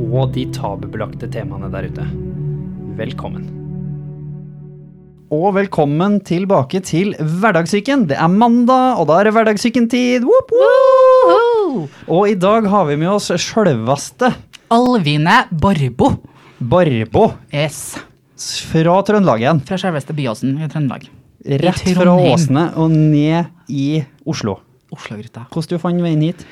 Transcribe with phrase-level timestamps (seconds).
[0.00, 2.06] og de tabubelagte temaene der ute.
[2.98, 3.44] Velkommen.
[5.32, 8.04] Og velkommen tilbake til Hverdagssyken.
[8.10, 10.26] Det er mandag, og da er det Hverdagssyken-tid.
[12.08, 14.32] Og i dag har vi med oss sjølveste
[14.72, 16.12] Alvine Borbo.
[16.62, 17.96] Barbo Yes.
[18.70, 19.62] fra Trøndelag igjen.
[19.66, 21.08] Fra selveste Byåsen i Trøndelag.
[21.62, 24.58] Rett fra Åsene og ned i Oslo.
[24.92, 25.46] Oslo-gryta.
[25.50, 26.44] Hvordan du fant veien hit?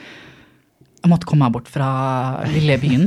[1.00, 1.86] Jeg måtte komme meg bort fra
[2.52, 3.06] lille byen,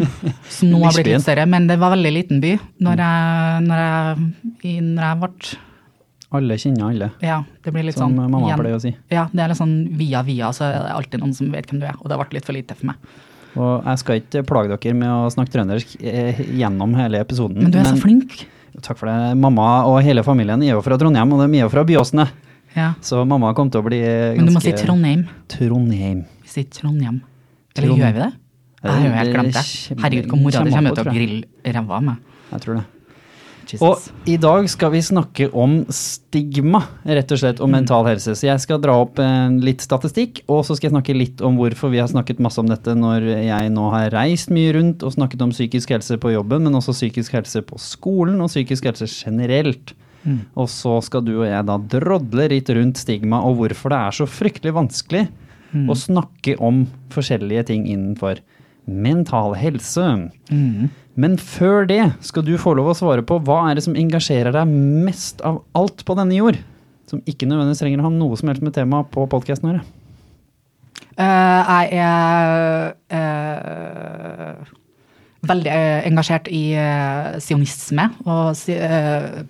[0.50, 1.44] som nå har blitt litt større.
[1.50, 5.60] Men det var veldig liten by når jeg, når jeg, når jeg ble
[6.34, 8.96] Alle kjenner alle, Ja, det blir litt som sånn mamma igjen- pleier å si.
[9.13, 11.84] Ja, det er litt sånn via via, så er det alltid noen som vet hvem
[11.84, 11.94] du er.
[12.02, 12.96] Og det ble litt for lite for meg.
[13.54, 17.62] Og jeg skal ikke plage dere med å snakke trøndersk eh, gjennom hele episoden.
[17.62, 18.48] Men du er så flink.
[18.82, 19.38] Takk for det.
[19.38, 22.26] Mamma og hele familien er jo fra Trondheim, og de er jo fra Byåsene.
[22.74, 22.96] Ja.
[23.05, 25.28] Så mamma kom til å bli ganske Men du må si Trondheim.
[25.54, 26.26] Trondheim.
[26.41, 27.22] Vi sier Trondheim.
[27.77, 28.32] Eller gjør vi det?
[28.84, 29.68] Jeg har jo helt glemt det.
[30.04, 32.34] Herregud, hvor mora di kommer til å grille ræva av meg.
[32.52, 32.84] Jeg tror det.
[33.63, 33.82] Jesus.
[33.88, 38.35] Og i dag skal vi snakke om stigma, rett og slett, og mental helse.
[38.35, 41.57] Så jeg skal dra opp eh, litt statistikk, og så skal jeg snakke litt om
[41.57, 45.16] hvorfor vi har snakket masse om dette når jeg nå har reist mye rundt og
[45.16, 49.07] snakket om psykisk helse på jobben, men også psykisk helse på skolen og psykisk helse
[49.07, 49.96] generelt.
[50.55, 54.16] Og så skal du og jeg da drodle litt rundt stigma og hvorfor det er
[54.20, 55.26] så fryktelig vanskelig
[55.74, 58.41] å snakke om forskjellige ting innenfor
[58.85, 60.05] mental helse.
[61.16, 64.56] Men før det skal du få lov å svare på hva er det som engasjerer
[64.56, 66.57] deg mest av alt på denne jord?
[67.09, 69.84] Som ikke nødvendigvis trenger å ha noe som helst med temaet på podkasten å gjøre.
[71.13, 74.72] Eh, jeg er eh,
[75.45, 76.63] veldig eh, engasjert i
[77.44, 78.57] sionisme og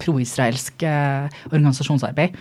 [0.03, 2.35] proisraelsk organisasjonsarbeid.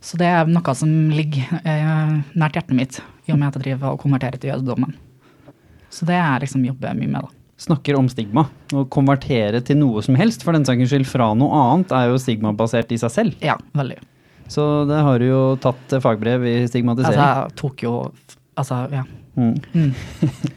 [0.00, 3.66] Så det er noe som ligger eh, nært hjertet mitt, i og med at jeg
[3.66, 4.96] driver og konverterer til jødedommen.
[5.92, 7.36] Så det er liksom jobber jeg mye med, da.
[7.60, 8.46] Snakker om stigma.
[8.72, 12.20] Å konvertere til noe som helst, for den saks skyld fra noe annet, er jo
[12.22, 13.44] stigmabasert i seg selv.
[13.44, 13.98] Ja, veldig.
[14.50, 17.94] Så det har du jo tatt fagbrev i Altså, jeg tok jo
[18.58, 19.04] Altså, ja.
[19.38, 19.54] Mm.
[19.72, 19.92] Mm.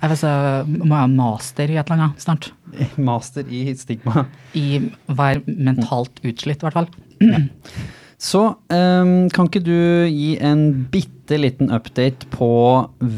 [0.02, 0.32] Jeg vet, så
[0.66, 2.50] må jeg ha master i et eller annet snart.
[2.98, 4.26] Master i stigma.
[4.58, 6.90] I å være mentalt utslitt, i hvert fall.
[8.24, 10.62] Så um, kan ikke du gi en
[10.92, 12.48] bitte liten update på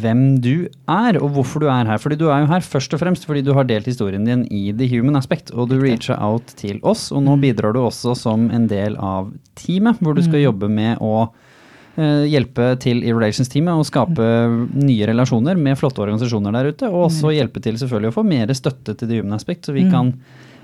[0.01, 1.99] hvem du er, og hvorfor du er her?
[2.01, 4.71] Fordi du er jo her først og fremst fordi du har delt historien din i
[4.73, 8.47] The Human Aspect, og du reacha out til oss, og nå bidrar du også som
[8.49, 9.29] en del av
[9.61, 14.31] teamet, hvor du skal jobbe med å uh, hjelpe til i Relations-teamet og skape
[14.73, 18.57] nye relasjoner med flotte organisasjoner der ute, og også hjelpe til selvfølgelig å få mer
[18.57, 20.15] støtte til The Human Aspect, så vi kan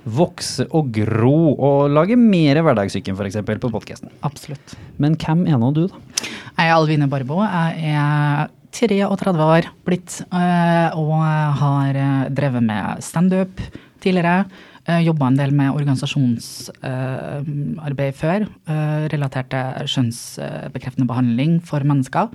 [0.05, 3.35] vokse og gro og lage mer hverdagssyken f.eks.
[3.45, 4.09] på podkasten.
[4.25, 4.75] Absolutt.
[5.01, 5.95] Men hvem er nå du, da?
[6.57, 7.35] Jeg er Alvine Barbo.
[7.45, 11.11] Jeg er 33 år blitt, eh, og
[11.61, 13.61] har eh, drevet med standup
[14.01, 14.45] tidligere.
[14.81, 22.27] Jobba en del med organisasjonsarbeid før, eh, relatert til skjønnsbekreftende behandling for mennesker.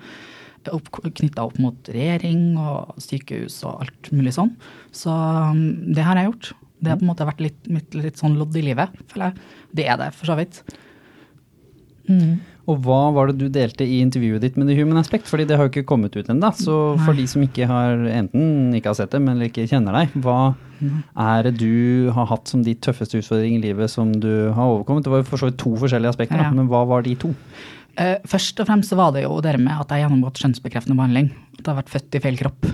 [0.66, 4.56] Knytta opp mot regjering og sykehus og alt mulig sånn.
[4.94, 6.46] Så mm, det har jeg gjort.
[6.86, 9.54] Det har på en måte vært litt, mitt litt sånn lodd i livet, føler jeg.
[9.80, 10.62] Det er det, for så vidt.
[12.66, 15.28] Og hva var det du delte i intervjuet ditt med The Human Aspect?
[15.30, 16.50] Fordi det har jo ikke kommet ut ennå.
[16.58, 16.74] Så
[17.04, 20.54] for de som ikke har enten ikke har sett det, men ikke kjenner deg, hva
[20.82, 25.06] er det du har hatt som de tøffeste utfordringene i livet som du har overkommet?
[25.06, 26.54] Det var jo for så vidt to forskjellige aspekter, da, Ja.
[26.54, 27.34] men hva var de to?
[27.96, 31.30] Uh, først og fremst så var det jo det med at jeg gjennomgått kjønnsbekreftende behandling.
[31.56, 32.66] At jeg har vært født i feil kropp.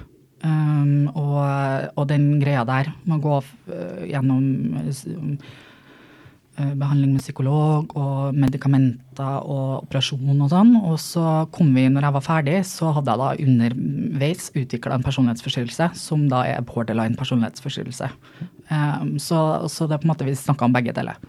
[0.43, 3.37] Um, og, og den greia der med å gå
[3.71, 4.47] eh, gjennom
[4.83, 10.73] eh, behandling med psykolog og medikamenter og operasjon og sånn.
[10.81, 15.07] Og så kom vi, når jeg var ferdig, så hadde jeg da underveis utvikla en
[15.07, 18.11] personlighetsforstyrrelse som da er borderline personlighetsforstyrrelse.
[18.73, 19.39] Um, så,
[19.71, 21.23] så det er på en måte vi snakka om begge deler.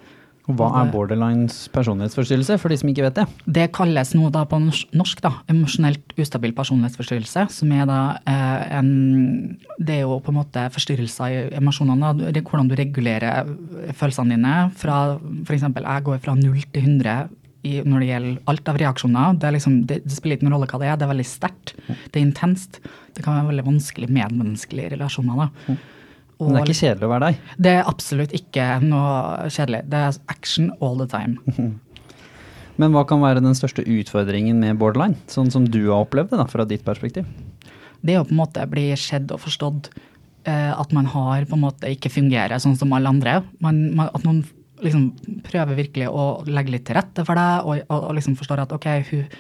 [0.52, 3.26] Og hva er borderlines personlighetsforstyrrelse, for de som ikke vet det?
[3.60, 8.90] Det kalles nå da på norsk da, emosjonelt ustabil personlighetsforstyrrelse, som er da eh, en
[9.80, 12.12] Det er jo på en måte forstyrrelser i emosjonene.
[12.20, 13.48] da, Hvordan du regulerer
[13.96, 14.58] følelsene dine.
[14.76, 15.16] Fra
[15.48, 15.64] f.eks.
[15.64, 17.32] jeg går fra 0 til 100
[17.64, 19.40] i, når det gjelder alt av reaksjoner.
[19.40, 21.30] Det, er liksom, det, det spiller ikke noen rolle hva det er, det er veldig
[21.30, 21.76] sterkt.
[21.88, 22.82] Det er intenst.
[23.16, 25.46] Det kan være veldig vanskelig medmenneskelige relasjoner.
[25.46, 25.78] da.
[26.44, 27.56] Og Men det er ikke kjedelig å være deg.
[27.66, 29.82] det er absolutt ikke noe kjedelig.
[29.90, 31.40] Det er action all the time.
[32.82, 36.40] Men hva kan være den største utfordringen med borderline, sånn som du har opplevd det
[36.42, 37.28] da, fra ditt perspektiv?
[38.04, 39.92] Det er å på en måte bli sett og forstått
[40.50, 43.38] eh, at man har på en måte ikke fungerer sånn som alle andre.
[43.64, 44.42] Man, man, at noen
[44.84, 45.12] liksom
[45.46, 48.74] prøver virkelig å legge litt til rette for deg, og, og, og liksom forstår at
[48.76, 49.38] ok, hun,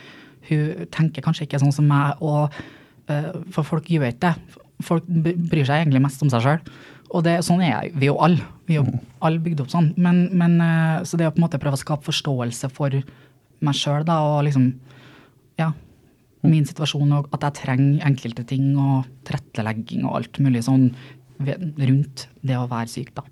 [0.49, 2.53] hun tenker kanskje ikke sånn som meg, og,
[3.11, 4.61] eh, for folk gjør ikke det.
[4.85, 6.73] Folk bryr seg egentlig mest om seg sjøl.
[7.13, 8.41] Og det, sånn er vi jo alle.
[8.67, 9.91] Vi er jo alle bygd opp sånn.
[10.01, 12.95] Men, men, eh, så det å på en måte prøve å skape forståelse for
[13.63, 14.71] meg sjøl, da, og liksom
[15.61, 15.69] ja,
[16.43, 20.89] min situasjon, og at jeg trenger enkelte ting, og tilrettelegging og alt mulig sånn
[21.43, 23.23] rundt det å være syk, da.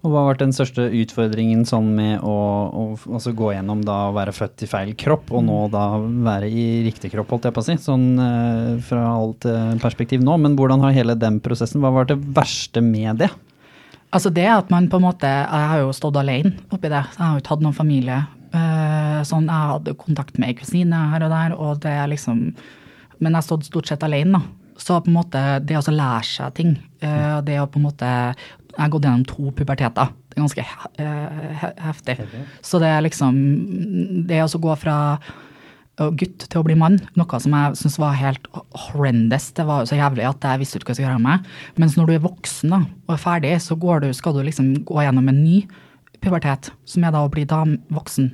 [0.00, 2.36] Og hva har vært den største utfordringen sånn med å,
[2.72, 2.84] å
[3.18, 6.64] altså gå gjennom da å være født i feil kropp, og nå da være i
[6.86, 10.38] riktig kropp, holdt jeg på å si, sånn eh, fra alt eh, perspektiv nå.
[10.40, 13.28] Men hvordan har hele den prosessen, hva var det verste med det?
[14.10, 17.02] Altså det at man på en måte Jeg har jo stått alene oppi det.
[17.12, 18.16] Jeg har jo ikke hatt noen familie.
[18.56, 22.48] Eh, sånn, jeg hadde kontakt med ei kusine her og der, og det er liksom
[23.20, 24.56] Men jeg har stått stort sett alene, da.
[24.80, 26.70] Så på en måte det å lære seg ting,
[27.04, 28.10] eh, det å på en måte
[28.80, 30.08] Jeg har gått gjennom to puberteter.
[30.30, 32.14] Det er ganske he- eh, heftig.
[32.64, 34.96] Så det er liksom Det å gå fra
[36.00, 39.50] gutt til å bli mann, noe som jeg syns var helt horrendous.
[39.52, 41.50] Det var jo så jævlig at jeg visste ikke hva jeg skulle gjøre med.
[41.76, 44.70] Mens når du er voksen da, og er ferdig, så går du, skal du liksom
[44.88, 45.58] gå gjennom en ny
[46.22, 48.30] pubertet, som er da å bli dam, voksen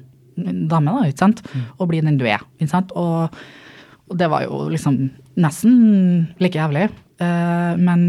[0.71, 1.43] dame, da, ikke sant?
[1.81, 2.39] Og bli den du er.
[2.61, 2.93] ikke sant?
[2.95, 3.35] Og,
[4.11, 5.01] og det var jo liksom
[5.43, 6.87] nesten like jævlig.
[7.19, 8.07] Uh, men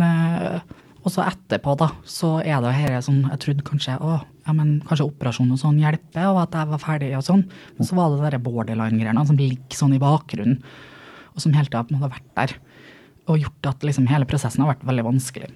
[1.07, 4.81] eh, også etterpå, da, så er det her som Jeg trodde kanskje å, ja, men
[4.87, 7.45] kanskje operasjon og sånn hjelper, og at jeg var ferdig og sånn.
[7.77, 10.59] Men så var det de borderline-greiene som ligger sånn i bakgrunnen,
[11.33, 12.57] og som hele tida har vært der.
[13.27, 15.51] Og gjort at liksom hele prosessen har vært veldig vanskelig.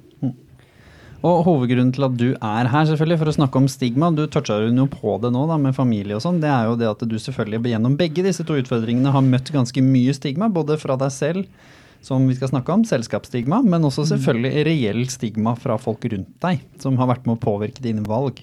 [1.21, 4.57] Og hovedgrunnen til at du er her, selvfølgelig, for å snakke om stigma, du toucha
[4.63, 7.13] jo på det nå da, med familie og sånn, det er jo det at du
[7.21, 11.45] selvfølgelig gjennom begge disse to utfordringene har møtt ganske mye stigma, både fra deg selv,
[12.01, 16.63] som vi skal snakke om, selskapsstigma, men også selvfølgelig reell stigma fra folk rundt deg,
[16.81, 18.41] som har vært med å påvirke dine valg.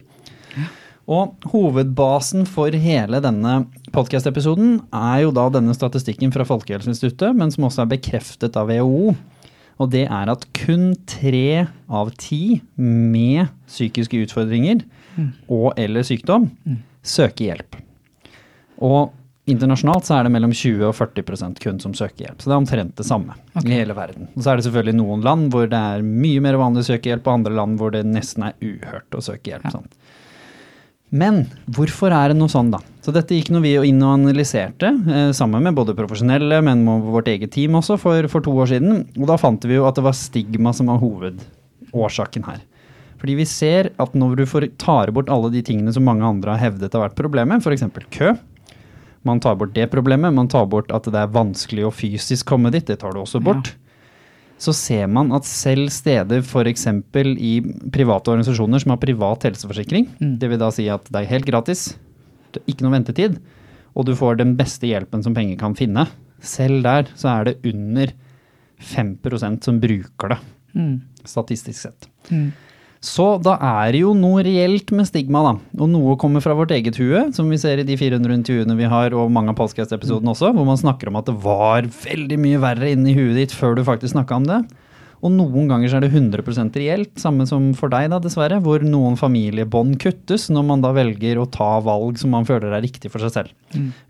[1.09, 3.63] Og hovedbasen for hele denne
[3.95, 9.15] podkast-episoden er jo da denne statistikken fra Folkehelseinstituttet, men som også er bekreftet av WHO.
[9.79, 14.83] Og det er at kun tre av ti med psykiske utfordringer
[15.49, 16.51] og eller sykdom
[17.07, 17.79] søker hjelp.
[18.85, 19.15] Og
[19.49, 22.43] internasjonalt så er det mellom 20 og 40% kun som søker hjelp.
[22.43, 24.29] Så det er omtrent det samme i hele verden.
[24.35, 27.13] Og så er det selvfølgelig noen land hvor det er mye mer vanlig å søke
[27.13, 29.69] hjelp, og andre land hvor det nesten er uhørt å søke hjelp.
[29.73, 29.99] sant?
[31.09, 32.83] Men hvorfor er det noe sånn, da?
[33.01, 37.07] Så dette gikk nå vi inn og analyserte, eh, sammen med både profesjonelle, men med
[37.09, 39.07] vårt eget team også, for, for to år siden.
[39.17, 42.61] Og da fant vi jo at det var stigma som var hovedårsaken her.
[43.19, 46.55] Fordi vi ser at når du får, tar bort alle de tingene som mange andre
[46.55, 47.89] har hevdet har vært problemet, f.eks.
[48.15, 48.37] kø,
[49.27, 52.71] man tar bort det problemet, man tar bort at det er vanskelig å fysisk komme
[52.75, 53.75] dit, det tar du også bort.
[54.59, 56.87] Så ser man at selv steder f.eks.
[56.91, 57.53] i
[57.95, 61.93] private organisasjoner som har privat helseforsikring, det vil da si at det er helt gratis,
[62.53, 63.39] det er ikke noe ventetid,
[63.95, 66.09] og du får den beste hjelpen som penger kan finne,
[66.41, 68.11] selv der så er det under
[68.79, 70.41] 5% som bruker det,
[71.27, 72.11] statistisk sett.
[73.05, 75.53] Så da er det jo noe reelt med stigma, da.
[75.79, 78.89] Og noe kommer fra vårt eget hue, som vi ser i de 400 intervjuene vi
[78.91, 82.61] har, og mange av podcast-episodene også, hvor man snakker om at det var veldig mye
[82.63, 84.63] verre inni huet ditt før du faktisk snakka om det.
[85.19, 88.83] Og noen ganger så er det 100% reelt, samme som for deg, da, dessverre, hvor
[88.87, 93.11] noen familiebånd kuttes når man da velger å ta valg som man føler er riktig
[93.11, 93.55] for seg selv.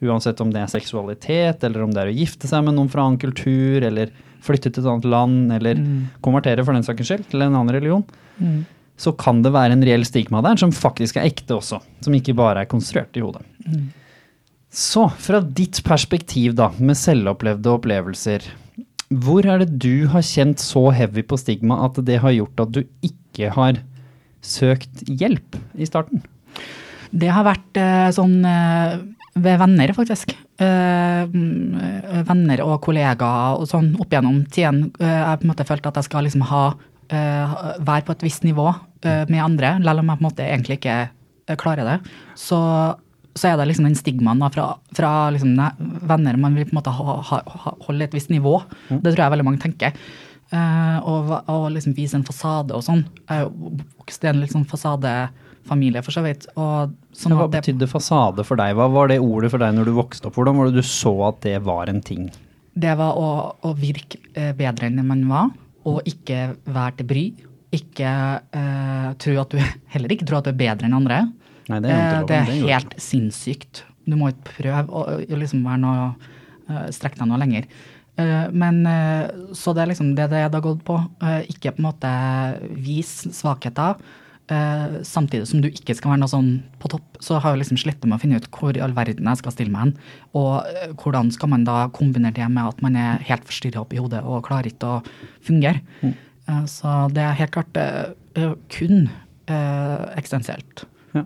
[0.05, 3.05] Uansett om det er seksualitet, eller om det er å gifte seg med noen fra
[3.05, 4.13] annen kultur, eller
[4.45, 5.81] flytte til et annet land, eller
[6.25, 8.05] konvertere for den saks skyld til en annen religion
[8.99, 12.35] så kan det være en reell stigma der som faktisk er ekte også, som ikke
[12.39, 13.45] bare er konstruert i hodet.
[14.69, 18.49] Så fra ditt perspektiv da, med selvopplevde opplevelser,
[19.09, 22.75] hvor er det du har kjent så heavy på stigma at det har gjort at
[22.75, 23.79] du ikke har
[24.45, 26.21] søkt hjelp i starten?
[27.09, 28.99] Det har vært eh, sånn eh,
[29.39, 30.35] ved venner, faktisk.
[30.61, 34.91] Eh, mm, venner og kollegaer og sånn opp gjennom tiden.
[34.99, 36.69] Jeg på en måte følt at jeg skal liksom ha
[37.09, 38.67] være på et visst nivå
[39.05, 41.99] med andre, selv om jeg på en måte egentlig ikke eh, klarer det.
[42.39, 42.61] Så,
[43.39, 45.59] så er det liksom den stigmaen da, fra, fra liksom
[46.09, 48.57] venner man vil på en måte ha, ha, holde et visst nivå.
[48.89, 49.99] Det tror jeg veldig mange tenker.
[50.49, 53.03] Uh, og, og liksom vise en fasade og sånn.
[53.29, 53.51] Jeg
[54.01, 56.49] vokste i en sånn fasadefamilie, for så vidt.
[56.57, 58.73] Og sånn Hva det, betydde fasade for deg?
[58.79, 60.39] Hva var det ordet for deg når du vokste opp?
[60.41, 62.31] Hvordan var det du så at det var en ting?
[62.79, 63.29] det var å,
[63.65, 65.53] å virke eh, bedre enn man var,
[65.89, 67.25] og ikke være til bry.
[67.75, 68.15] Ikke
[68.55, 69.61] uh, tro at du
[69.93, 71.21] Heller ikke tror at du er bedre enn andre.
[71.69, 73.85] Nei, det er uh, det er det er helt sinnssykt.
[74.09, 76.11] Du må ikke prøve å, å liksom være noe
[76.71, 77.69] uh, Strekke deg noe lenger.
[78.19, 80.97] Eh, men eh, så det er liksom det det har gått på.
[81.23, 82.11] Eh, ikke på en måte
[82.75, 84.01] vis svakheter.
[84.49, 87.81] eh, samtidig som du ikke skal være noe sånn på topp, så har jeg liksom
[87.81, 89.95] slitt med å finne ut hvor i all verden jeg skal stille meg hen.
[90.39, 93.95] Og eh, hvordan skal man da kombinere det med at man er helt forstyrra opp
[93.95, 95.03] i hodet og klarer ikke å
[95.45, 95.83] fungere.
[96.03, 96.17] Eh,
[96.69, 99.09] så det er helt klart eh, eh, kun
[99.49, 100.87] eh, eksistensielt.
[101.17, 101.25] Ja.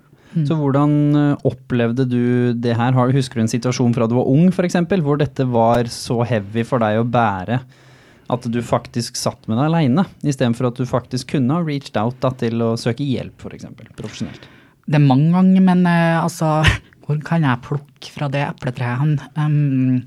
[0.48, 2.24] Så hvordan eh, opplevde du
[2.58, 2.96] det her?
[3.14, 6.82] Husker du en situasjon fra du var ung f.eks., hvor dette var så heavy for
[6.82, 7.60] deg å bære
[8.32, 12.16] at du faktisk satt med deg aleine, istedenfor at du faktisk kunne ha reached out
[12.22, 13.68] da, til å søke hjelp, f.eks.
[13.98, 14.46] profesjonelt?
[14.88, 16.62] Det er mange ganger, men eh, altså
[17.02, 19.22] Hvor kan jeg plukke fra det epletreet?
[19.36, 20.02] Um,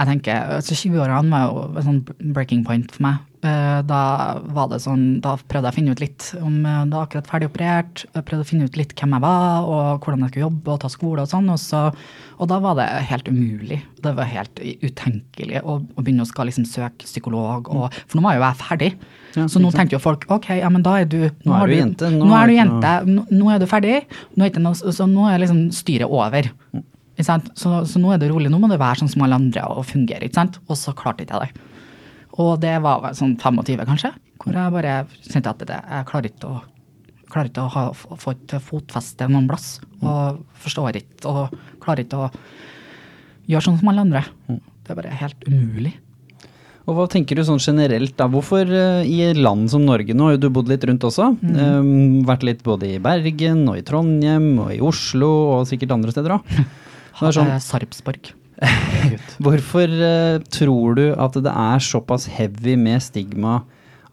[0.00, 2.00] jeg tenker, altså 20-årene var jo et sånn
[2.34, 3.20] breaking point for meg.
[3.40, 4.00] Eh, da
[4.52, 7.48] var det sånn, da prøvde jeg å finne ut litt om da var akkurat ferdig
[7.48, 8.02] operert.
[8.12, 10.82] Jeg prøvde å finne ut litt hvem jeg var, og hvordan jeg skulle jobbe og
[10.82, 11.48] ta skole og sånn.
[11.48, 11.80] Og, så,
[12.36, 13.80] og da var det helt umulig.
[14.04, 17.72] Det var helt utenkelig å, å begynne å skal liksom søke psykolog.
[17.72, 18.92] Og, for nå var jo jeg ferdig.
[19.38, 21.70] Ja, så nå tenkte jo folk ok, ja, men da er du Nå er har
[21.70, 23.98] du jente, nå Nå, er er du jente, nå, nå er du ferdig.
[24.36, 26.52] Nå er, noe, så nå er liksom styret over.
[27.24, 27.50] Sant?
[27.58, 28.52] Så, så nå er det rolig.
[28.52, 30.28] Nå må det være sånn som alle andre og fungere.
[30.28, 30.60] ikke sant?
[30.68, 31.69] Og så klarte ikke jeg det.
[32.40, 36.50] Og det var sånn 25, kanskje, hvor jeg bare kjente at det, jeg klarer ikke
[36.50, 36.60] å
[37.30, 39.78] klarer ikke å ha, få et fotfeste noen plass.
[40.02, 42.30] Og forstår ikke og klarer ikke å
[43.50, 44.24] gjøre sånn som alle andre.
[44.48, 45.94] Det er bare helt umulig.
[46.88, 48.26] Og hva tenker du sånn generelt da?
[48.32, 51.90] Hvorfor eh, i land som Norge, nå har du bodd litt rundt også, eh,
[52.26, 56.38] vært litt både i Bergen og i Trondheim og i Oslo og sikkert andre steder
[56.40, 56.54] òg.
[57.20, 58.32] Sånn, Sarpsborg.
[59.44, 63.62] Hvorfor uh, tror du at det er såpass heavy med stigma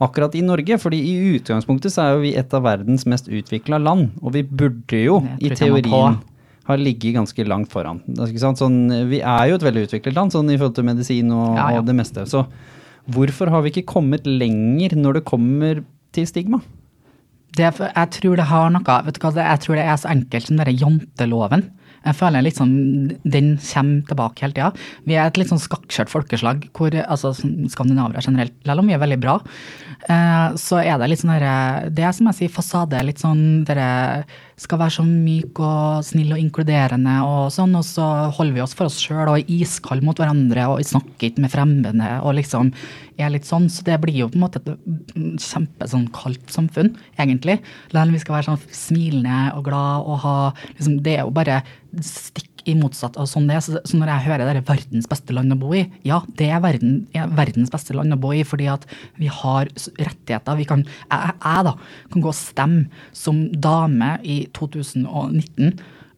[0.04, 0.78] akkurat i Norge?
[0.80, 4.46] Fordi i utgangspunktet så er jo vi et av verdens mest utvikla land, og vi
[4.48, 6.20] burde jo i teorien
[6.68, 8.02] ha ligget ganske langt foran.
[8.12, 8.60] Ikke sant?
[8.60, 11.70] Sånn, vi er jo et veldig utviklet land sånn i forhold til medisin og, Ja,
[11.72, 11.80] ja.
[11.80, 12.26] og det meste.
[12.28, 12.44] Så
[13.08, 15.80] hvorfor har vi ikke kommet lenger når det kommer
[16.16, 16.60] til stigma?
[17.58, 20.10] Det, jeg tror det har noe vet du hva, det, Jeg tror det er så
[20.12, 21.64] enkelt som denne janteloven.
[22.06, 22.76] Jeg føler litt sånn,
[23.24, 24.72] den kommer tilbake hele tida.
[25.08, 28.96] Vi er et litt sånn skakkskjørt folkeslag, hvor altså sånn skandinavere generelt, selv om vi
[28.98, 29.38] er veldig bra,
[30.08, 33.04] eh, så er det litt sånn herre Det er som jeg sier, fasade.
[33.06, 33.90] Litt sånn dere
[34.58, 38.74] skal være så myk og snill og inkluderende og sånn, og så holder vi oss
[38.78, 42.72] for oss sjøl og er iskalde mot hverandre og snakker ikke med fremmede og liksom
[43.22, 43.70] er litt sånn.
[43.70, 47.60] Så det blir jo på en måte et mm, kjempe sånn kaldt samfunn, egentlig.
[47.94, 50.38] Selv vi skal være sånn smilende og glad og ha
[50.74, 51.62] liksom, Det er jo bare
[52.02, 53.64] stikk i motsatt av sånn det er.
[53.64, 56.50] Så, så når jeg hører det er verdens beste land å bo i, ja, det
[56.52, 58.88] er, verden, er verdens beste land å bo i fordi at
[59.20, 60.60] vi har rettigheter.
[60.60, 61.76] Vi kan, jeg, jeg da,
[62.14, 65.72] kan gå og stemme som dame i 2019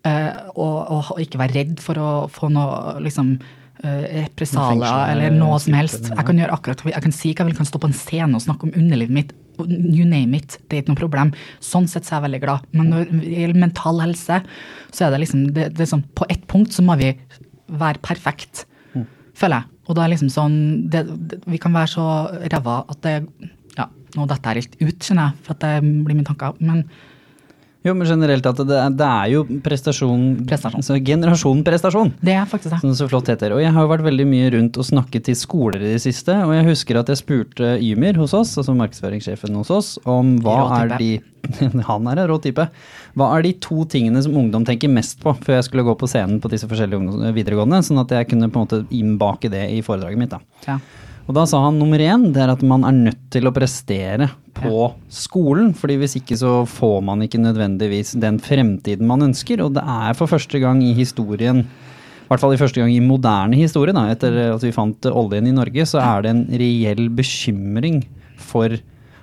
[0.08, 3.36] eh, og, og ikke være redd for å få noe liksom
[3.84, 6.10] eh, represalier eller noe som helst.
[6.12, 8.36] Jeg kan gjøre akkurat jeg kan si hva jeg vil, kan stå på en scene
[8.38, 9.38] og snakke om underlivet mitt.
[9.68, 10.58] You name it.
[10.68, 11.34] Det er ikke noe problem.
[11.64, 12.70] Sånn sett så er jeg veldig glad.
[12.76, 14.40] Men når det gjelder mental helse,
[14.96, 17.14] så er det liksom det, det er sånn, På ett punkt så må vi
[17.70, 18.66] være perfekt,
[19.38, 19.76] føler jeg.
[19.90, 20.58] Og da er liksom sånn
[20.94, 22.06] det, det, Vi kan være så
[22.54, 23.16] ræva at det
[23.78, 26.58] Ja, nå detter jeg helt ut, kjenner jeg, for at det blir mine tanker.
[26.60, 26.86] Men
[27.88, 30.82] Jo, men generelt at det, det er jo prestasjon, Prestasjon.
[30.82, 32.10] Altså generasjon prestasjon.
[32.20, 32.80] det er faktisk det.
[32.82, 33.56] Som det så flott heter.
[33.56, 36.36] Og jeg har jo vært veldig mye rundt og snakket til skoler i det siste,
[36.44, 40.58] og jeg husker at jeg spurte Ymir hos oss, altså markedsføringssjefen hos oss, om hva
[40.82, 41.10] er de
[41.88, 42.66] Han er en rå type.
[43.16, 46.10] Hva er de to tingene som ungdom tenker mest på før jeg skulle gå på
[46.12, 49.80] scenen på disse forskjellige videregående, sånn at jeg kunne på en måte innbake det i
[49.88, 50.36] foredraget mitt.
[50.36, 50.44] da.
[50.68, 50.82] Ja.
[51.30, 54.32] Og da sa han nummer én, det er at man er nødt til å prestere
[54.58, 55.76] på skolen.
[55.78, 59.62] fordi hvis ikke så får man ikke nødvendigvis den fremtiden man ønsker.
[59.62, 63.00] Og det er for første gang i historien, i hvert fall i første gang i
[63.06, 67.06] moderne historie, da, etter at vi fant oljen i Norge, så er det en reell
[67.14, 68.02] bekymring
[68.42, 68.74] for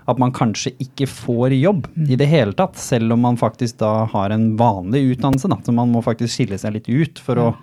[0.07, 4.05] at man kanskje ikke får jobb i det hele tatt, selv om man faktisk da
[4.13, 5.51] har en vanlig utdannelse.
[5.51, 5.59] Da.
[5.67, 7.55] Så man må faktisk skille seg litt ut for å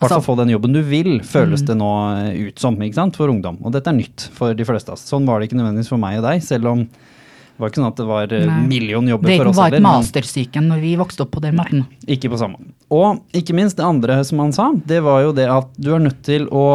[0.00, 3.18] hvert fall få den jobben du vil, føles det nå eh, ut som ikke sant,
[3.18, 3.58] for ungdom.
[3.64, 4.96] Og dette er nytt for de fleste.
[5.00, 7.88] Sånn var det ikke nødvendigvis for meg og deg, selv om det var ikke sånn
[7.88, 8.56] at det var Nei.
[8.68, 11.56] million jobber for oss Det var ikke heller, mastersyken når vi vokste opp på den
[11.56, 11.86] måten.
[12.04, 12.60] Ikke på samme.
[12.92, 16.04] Og ikke minst det andre som han sa, det var jo det at du er
[16.04, 16.66] nødt til å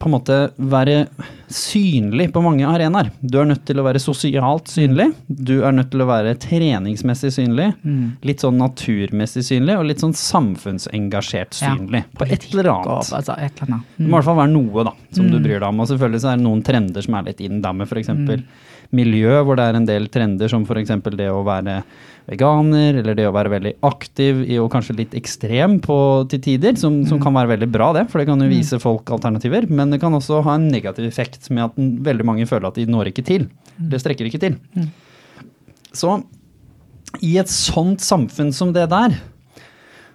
[0.00, 0.94] på en måte være
[1.52, 3.10] synlig på mange arenaer.
[3.20, 5.10] Du er nødt til å være sosialt synlig.
[5.28, 7.66] Du er nødt til å være treningsmessig synlig.
[7.84, 8.06] Mm.
[8.24, 12.04] Litt sånn naturmessig synlig, og litt sånn samfunnsengasjert Ja, synlig.
[12.16, 13.12] På et eller annet.
[13.12, 13.86] altså, et eller annet.
[13.98, 15.42] Det må i hvert fall være noe da, som du Mm.
[15.44, 15.80] bryr deg om.
[15.80, 17.60] Og selvfølgelig så er det noen trender som er litt in.
[17.60, 18.08] Da med f.eks.
[18.08, 18.44] Mm.
[18.96, 20.92] Miljø hvor det er en del trender som f.eks.
[21.14, 21.80] det å være
[22.30, 25.96] veganer, eller det å være veldig aktiv i og kanskje litt ekstrem på,
[26.30, 29.10] til tider, som, som kan være veldig bra det, for det kan jo vise folk
[29.14, 29.66] alternativer.
[29.70, 31.80] Men det kan også ha en negativ effekt med at
[32.10, 33.48] veldig mange føler at de når ikke til.
[33.78, 34.58] Det strekker ikke til.
[35.96, 36.20] Så
[37.26, 39.16] i et sånt samfunn som det der,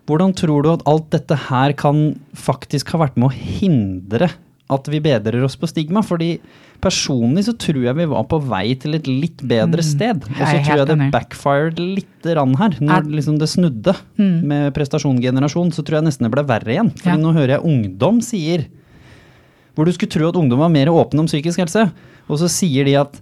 [0.05, 4.29] hvordan tror du at alt dette her kan faktisk ha vært med å hindre
[4.69, 6.01] at vi bedrer oss på stigma?
[6.01, 6.39] Fordi
[6.81, 10.23] personlig så tror jeg vi var på vei til et litt bedre sted.
[10.25, 10.63] Og så Mm.
[10.65, 12.69] Tror jeg det backfired lite grann her.
[12.81, 13.93] Når liksom det snudde
[14.43, 16.91] med prestasjongenerasjon, så tror jeg nesten det ble verre igjen.
[16.97, 18.65] Fordi nå hører jeg ungdom sier
[19.75, 21.91] hvor du skulle tro at ungdom var mer åpne om psykisk helse.
[22.29, 23.21] Og så sier de at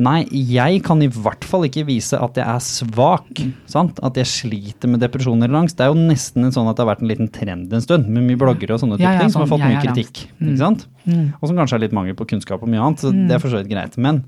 [0.00, 3.42] nei, jeg kan i hvert fall ikke vise at jeg er svak.
[3.70, 4.00] Sant?
[4.04, 5.78] At jeg sliter med depresjon eller angst.
[5.78, 8.26] Det er jo nesten sånn at det har vært en liten trend en stund, med
[8.26, 10.24] mye bloggere og sånne Ja, ja, ting, som har sånn, fått mye kritikk.
[10.40, 10.88] Ikke sant?
[11.04, 11.30] Mm.
[11.38, 13.54] Og som kanskje er litt mangel på kunnskap og mye annet, så det er for
[13.54, 13.96] så vidt greit.
[14.00, 14.24] Men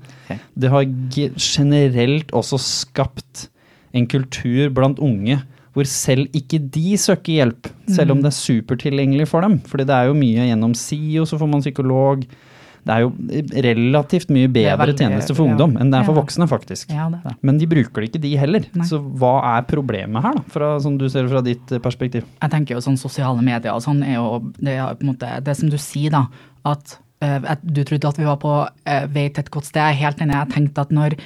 [0.55, 0.87] det har
[1.35, 3.47] generelt også skapt
[3.97, 5.41] en kultur blant unge
[5.77, 9.59] hvor selv ikke de søker hjelp, selv om det er supertilgjengelig for dem.
[9.69, 12.23] Fordi det er jo mye gjennom SIO, så får man psykolog.
[12.87, 13.09] Det er jo
[13.65, 16.93] relativt mye bedre veldig- tjeneste for ungdom enn det er for voksne, faktisk.
[17.41, 18.67] Men de bruker det ikke, de heller.
[18.73, 18.85] Nei.
[18.87, 22.23] Så hva er problemet her, da, fra, som du ser fra ditt eh, perspektiv?
[22.41, 25.33] Jeg tenker jo sånn sosiale medier og sånn er jo det, er på en måte,
[25.43, 26.27] det som du sier, da.
[26.67, 29.81] At uh, du trodde at vi var på uh, vei til et godt sted.
[29.81, 30.37] Jeg er helt enig.
[30.37, 31.19] Jeg tenkte at når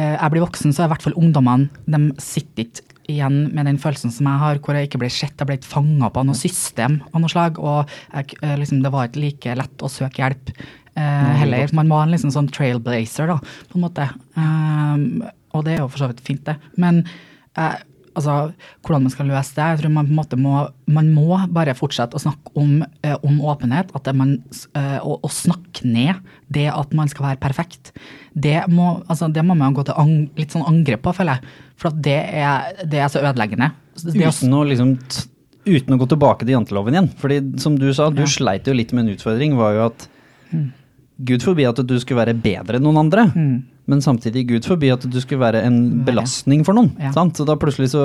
[0.00, 3.76] jeg blir voksen, så er i hvert fall ungdommene De sitter ikke igjen med den
[3.82, 5.34] følelsen som jeg har, hvor jeg ikke ble sett.
[5.36, 7.58] Jeg ble ikke fanga opp av noe system av noe slag.
[7.60, 10.54] Og jeg, liksom, det var ikke like lett å søke hjelp.
[10.96, 11.70] Eh, heller.
[11.76, 13.38] Man var en liksom sånn trailblazer, da,
[13.70, 14.08] på en måte.
[14.36, 15.22] Um,
[15.54, 16.56] og det er jo for så vidt fint, det.
[16.80, 17.04] Men
[17.56, 17.78] eh,
[18.18, 18.52] altså,
[18.84, 19.66] hvordan man skal løse det.
[19.70, 20.54] Jeg tror man på en måte må,
[20.90, 23.94] man må bare fortsette å snakke om, eh, om åpenhet.
[23.96, 24.36] At det man,
[24.74, 26.20] eh, å, å snakke ned
[26.52, 27.92] det at man skal være perfekt.
[28.34, 31.58] Det må, altså, det må man gå til ang, litt sånn angrep på, føler jeg.
[31.80, 33.72] For det er, det er så ødeleggende.
[34.00, 34.96] Uten å liksom
[35.70, 37.08] uten å gå tilbake til janteloven igjen.
[37.20, 38.28] Fordi som du sa, du Ja.
[38.32, 40.06] sleit jo litt med en utfordring, var jo at
[41.24, 43.62] Gud forbi at du skulle være bedre enn noen andre, Mm.
[43.90, 46.92] men samtidig Gud forbi at du skulle være en belastning for noen.
[47.00, 47.10] Ja.
[47.12, 48.04] Så da plutselig så,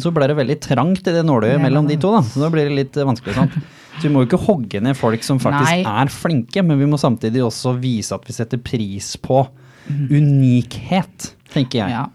[0.00, 2.22] så ble det veldig trangt i det nåløyet mellom de to, da.
[2.22, 3.34] Så da blir det litt eh, vanskelig.
[3.34, 3.52] Sant?
[3.96, 6.02] Så vi må jo ikke hogge ned folk som faktisk Nei.
[6.02, 9.46] er flinke, men vi må samtidig også vise at vi setter pris på
[9.88, 10.08] Mhm.
[10.10, 11.90] unikhet, tenker jeg.
[11.90, 12.06] ja.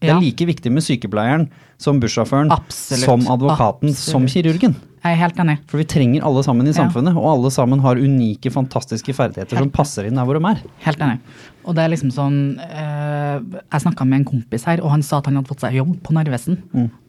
[0.00, 1.46] Det er like viktig med sykepleieren
[1.80, 3.04] som bussjåføren, Absolutt.
[3.04, 4.76] som advokaten, som kirurgen.
[5.06, 5.56] Jeg er helt enig.
[5.70, 9.70] For vi trenger alle sammen i samfunnet, og alle sammen har unike, fantastiske ferdigheter som
[9.72, 10.62] passer inn der hvor de er.
[10.84, 11.20] Helt enig.
[11.66, 15.20] Og det er liksom sånn eh, Jeg snakka med en kompis her, og han sa
[15.20, 16.60] at han hadde fått seg jobb på Narvesen.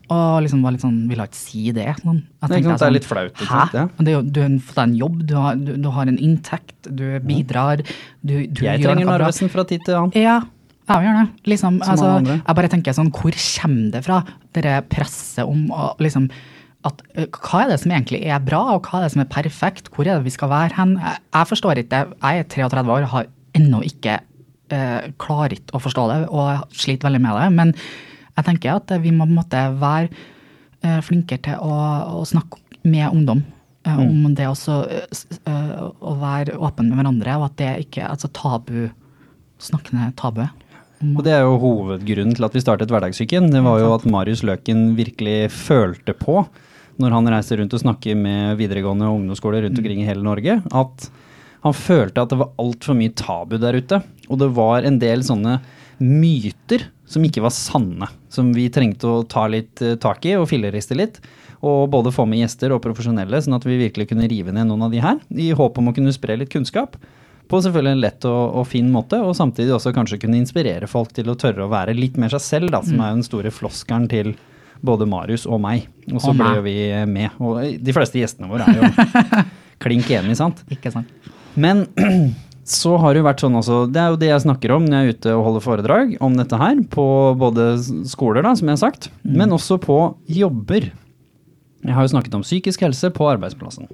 [0.07, 1.89] Og liksom var litt sånn Ville ikke si det.
[1.99, 2.21] Sånn.
[2.23, 3.73] Jeg tenkte det er sånn, litt flaut, ikke sant?
[3.75, 3.87] Ja.
[3.97, 6.19] Det er jo, du har fått deg en jobb, du har, du, du har en
[6.29, 7.83] inntekt, du bidrar.
[8.21, 9.09] Du, du Jeg trenger.
[9.09, 10.15] Narvesen fra tid til annen.
[10.15, 10.39] Ja,
[10.87, 11.25] det.
[11.51, 14.21] Liksom, altså, jeg bare tenker sånn, hvor kommer det fra,
[14.55, 16.29] dette presset om å liksom
[16.87, 19.89] at, hva er det som egentlig er bra, og hva er det som er perfekt?
[19.91, 20.93] Hvor er det vi skal være hen?
[21.01, 22.17] Jeg, jeg forstår ikke det.
[22.21, 24.13] Jeg er 33 år og har ennå ikke
[24.71, 27.49] eh, klarer ikke å forstå det, og sliter veldig med det.
[27.57, 27.73] Men
[28.37, 30.07] jeg tenker at vi må på en måte være
[30.85, 31.75] eh, flinkere til å,
[32.21, 33.43] å snakke med ungdom.
[33.83, 34.25] eh, Mm.
[34.29, 34.77] Om det også
[36.05, 38.89] å være åpen med hverandre, og at det ikke altså tabu
[39.63, 40.51] snakkende tabuet.
[41.03, 43.51] Og det er jo hovedgrunnen til at vi startet Hverdagssyken.
[43.53, 46.41] Det var jo at Marius Løken virkelig følte på,
[46.97, 50.57] når han reiser rundt og snakker med videregående og ungdomsskoler rundt omkring i hele Norge,
[50.65, 51.09] at
[51.61, 54.01] han følte at det var altfor mye tabu der ute.
[54.31, 55.59] Og det var en del sånne
[56.01, 60.49] myter som ikke var sanne, som vi trengte å ta litt eh, tak i og
[60.49, 61.21] filleriste litt.
[61.65, 64.87] Og både få med gjester og profesjonelle, sånn at vi virkelig kunne rive ned noen
[64.87, 66.97] av de her, i håp om å kunne spre litt kunnskap.
[67.47, 71.13] På selvfølgelig en lett og, og fin måte, og samtidig også kanskje kunne inspirere folk
[71.15, 73.53] til å tørre å være litt mer seg selv, da, som er jo den store
[73.55, 74.33] floskeren til
[74.85, 75.87] både Marius og meg.
[76.11, 76.75] Og så ble jo vi
[77.09, 77.37] med.
[77.41, 78.91] Og de fleste gjestene våre er jo
[79.83, 80.61] klink enige, sant.
[80.73, 81.31] Ikke sant?
[81.57, 81.85] Men
[82.67, 84.97] så har det jo vært sånn også, det er jo det jeg snakker om når
[84.97, 87.07] jeg er ute og holder foredrag om dette her, på
[87.39, 87.69] både
[88.09, 89.99] skoler, da, som jeg har sagt, men også på
[90.39, 90.89] jobber.
[91.87, 93.87] Jeg har jo snakket om psykisk helse på arbeidsplassen.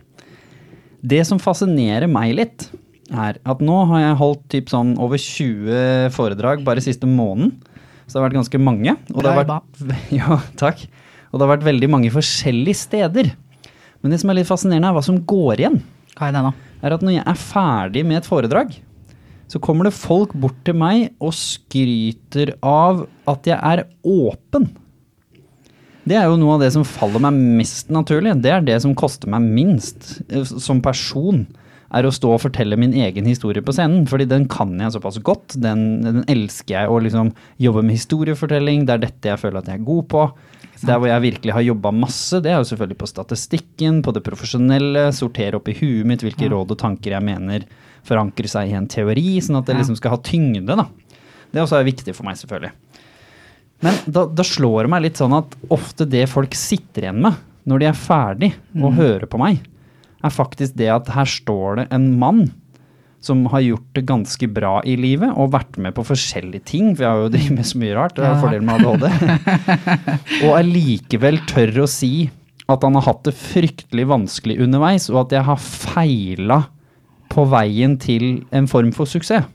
[1.04, 2.70] Det som fascinerer meg litt,
[3.12, 7.56] er at nå har jeg holdt typ sånn over 20 foredrag bare siste måneden.
[8.06, 8.96] Så det har vært ganske mange.
[9.14, 9.84] Og det har vært,
[10.20, 10.86] ja, takk.
[11.32, 13.34] Og det har vært veldig mange forskjellige steder.
[14.04, 15.80] Men det som er litt fascinerende, er hva som går igjen
[16.18, 16.52] Hva er det, da?
[16.84, 18.74] er at når jeg er ferdig med et foredrag,
[19.48, 24.68] så kommer det folk bort til meg og skryter av at jeg er åpen.
[26.04, 28.36] Det er jo noe av det som faller meg mest naturlig.
[28.44, 31.46] Det er det som koster meg minst eh, som person.
[31.94, 34.08] Er å stå og fortelle min egen historie på scenen.
[34.10, 35.58] Fordi den kan jeg såpass godt.
[35.62, 38.88] Den, den elsker jeg å liksom jobbe med historiefortelling.
[38.88, 40.26] Det er dette jeg føler at jeg er god på.
[40.84, 44.24] Der hvor jeg virkelig har jobba masse, det er jo selvfølgelig på statistikken, på det
[44.26, 47.64] profesjonelle, sortere opp i huet mitt hvilke råd og tanker jeg mener
[48.04, 50.90] forankrer seg i en teori, sånn at det liksom skal ha tyngde, da.
[51.54, 52.74] Det også er viktig for meg, selvfølgelig.
[53.84, 57.40] Men da, da slår det meg litt sånn at ofte det folk sitter igjen med
[57.70, 59.62] når de er ferdig og hører på meg,
[60.24, 62.46] er faktisk det at her står det en mann
[63.24, 66.92] som har gjort det ganske bra i livet og vært med på forskjellige ting.
[66.92, 69.76] For jeg har jo drevet med så mye rart, det er fordelen med ADHD.
[70.46, 72.14] og allikevel tør å si
[72.72, 76.60] at han har hatt det fryktelig vanskelig underveis, og at jeg har feila
[77.32, 79.48] på veien til en form for suksess.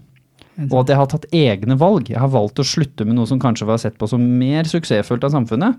[0.66, 2.09] Og at jeg har tatt egne valg.
[2.11, 5.28] Jeg har valgt å slutte med noe som kanskje var sett på som mer suksessfullt
[5.28, 5.76] av samfunnet,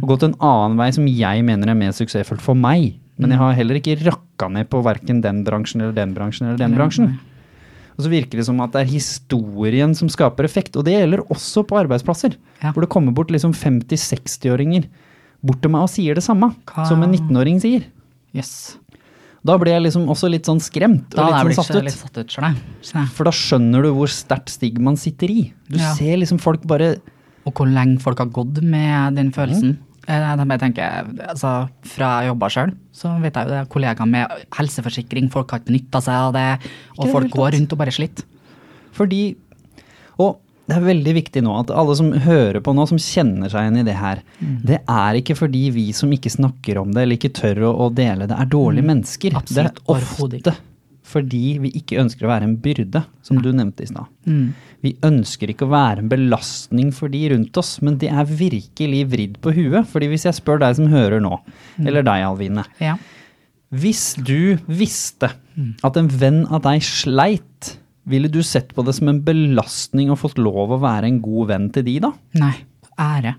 [0.00, 2.96] og gått en annen vei som jeg mener er mer suksessfullt for meg.
[3.18, 6.58] Men jeg har heller ikke rakka ned på verken den bransjen eller den bransjen eller
[6.60, 7.18] den bransjen.
[7.96, 11.22] Og så virker det som at det er historien som skaper effekt, og det gjelder
[11.32, 12.34] også på arbeidsplasser.
[12.62, 12.72] Ja.
[12.72, 14.84] Hvor det kommer bort liksom 50-60-åringer
[15.46, 17.86] bort til meg og sier det samme Hva- som en 19-åring sier.
[18.36, 18.76] Yes.
[19.46, 22.18] Da ble jeg liksom også litt sånn skremt Da og litt sånn satt litt satt
[22.18, 23.04] ut, For.
[23.14, 25.52] For da skjønner du hvor sterkt stigmaen sitter i.
[25.70, 25.94] Du Ja.
[25.94, 26.96] ser liksom folk bare
[27.46, 29.76] Og hvor lenge folk har gått med den følelsen.
[29.78, 29.78] Mm.
[30.08, 34.06] Eh, Jeg tenker, altså, Fra jeg jobba sjøl, så vet jeg jo det er kollegaer
[34.08, 37.94] med helseforsikring, folk har ikke benytta seg av det, og folk går rundt og bare
[37.94, 38.24] sliter.
[38.96, 39.36] Fordi
[40.18, 43.66] Og det er veldig viktig nå at alle som hører på nå, som kjenner seg
[43.66, 44.62] igjen i det her, Mm.
[44.66, 48.26] det er ikke fordi vi som ikke snakker om det eller ikke tør å, dele
[48.26, 49.30] det, er dårlige mennesker.
[49.30, 49.36] Mm.
[49.36, 50.56] Absolutt, det er ofte
[51.06, 54.08] fordi vi ikke ønsker å være en byrde, som du nevnte i stad.
[54.26, 54.48] Mm.
[54.82, 59.04] Vi ønsker ikke å være en belastning for de rundt oss, men det er virkelig
[59.12, 59.86] vridd på huet.
[59.86, 61.38] fordi hvis jeg spør deg som hører nå,
[61.78, 61.86] Mm.
[61.86, 62.96] eller deg Alvine, Ja.
[63.72, 65.74] hvis du visste Mm.
[65.84, 70.18] at en venn av deg sleit, ville du sett på det som en belastning og
[70.18, 72.12] fått lov å være en god venn til de da?
[72.34, 72.54] Nei.
[72.98, 73.34] Ære.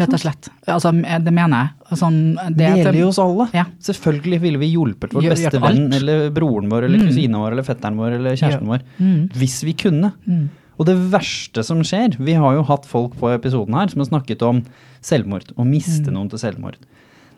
[0.00, 0.48] Rett og slett.
[0.66, 0.90] Altså,
[1.24, 1.56] det mener
[1.90, 1.98] jeg.
[1.98, 3.48] Sånn, det, Det gjelder jo oss alle.
[3.54, 3.64] Ja.
[3.80, 7.08] Selvfølgelig ville vi hjulpet vår beste venn eller broren vår eller Mm.
[7.08, 9.28] kusina vår eller fetteren vår eller kjæresten vår Mm.
[9.32, 10.12] hvis vi kunne.
[10.26, 10.48] Mm.
[10.78, 14.06] Og det verste som skjer Vi har jo hatt folk på episoden her som har
[14.10, 14.64] snakket om
[15.00, 16.14] selvmord, og miste Mm.
[16.14, 16.76] noen til selvmord.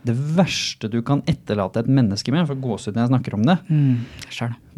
[0.06, 3.58] Det verste du kan etterlate et menneske med, for gåsehud når jeg snakker om det,
[3.68, 3.98] Mm.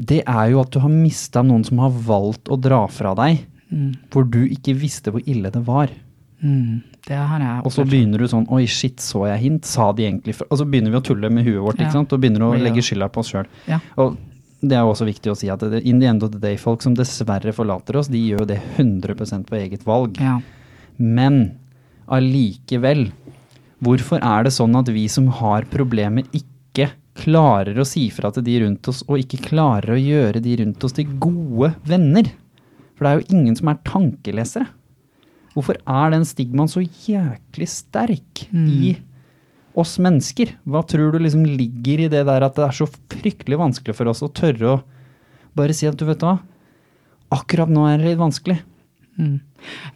[0.01, 3.41] Det er jo at du har mista noen som har valgt å dra fra deg,
[3.71, 3.97] Mm.
[4.11, 5.88] hvor du ikke visste hvor ille det var.
[6.42, 6.83] Mm.
[7.09, 9.64] Det har jeg Og så begynner du sånn Oi, shit, så jeg hint?
[9.66, 11.88] Sa de egentlig fra Og så begynner vi å tulle med huet vårt, Ja.
[11.88, 12.12] ikke sant?
[12.14, 13.48] Og begynner å legge skylda på oss sjøl.
[13.66, 13.81] Ja.
[13.96, 14.16] Og
[14.62, 16.83] det er jo også viktig å si at in the end of the day, folk
[16.83, 20.18] som dessverre forlater oss, de gjør jo det 100% på eget valg.
[20.22, 20.40] Ja.
[20.98, 21.59] Men
[22.11, 23.11] allikevel,
[23.85, 28.46] hvorfor er det sånn at vi som har problemer, ikke klarer å si fra til
[28.46, 32.31] de rundt oss, og ikke klarer å gjøre de rundt oss til gode venner?
[32.96, 34.66] For det er jo ingen som er tankelesere.
[35.59, 38.92] Hvorfor er den stigmaen så jæklig sterk i
[39.79, 40.53] oss mennesker?
[40.62, 44.12] Hva tror du liksom ligger i det der at det er så fryktelig vanskelig for
[44.12, 44.79] oss å tørre å
[45.59, 46.37] bare si at du vet hva,
[47.35, 48.61] akkurat nå er det litt vanskelig.
[49.18, 49.40] Mm.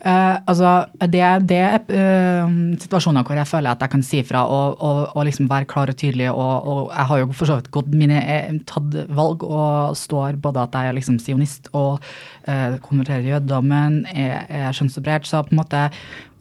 [0.02, 0.72] Eh, altså,
[1.12, 2.50] det, er uh,
[2.82, 5.92] situasjoner hvor jeg føler at jeg kan si fra og, og, og liksom være klar
[5.92, 6.30] og tydelig.
[6.32, 10.40] Og, og jeg har jo for så vidt gått mine eh, tatt valg og står
[10.42, 12.02] både at jeg er liksom sionist og
[12.48, 15.88] uh, konverterer jødedommen, er, er kjønnsoperert, så på en måte